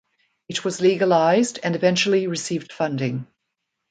[0.49, 3.27] It was legalised and eventually received funding.